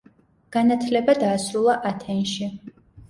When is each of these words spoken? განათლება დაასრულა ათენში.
განათლება 0.55 1.15
დაასრულა 1.25 1.77
ათენში. 1.91 2.49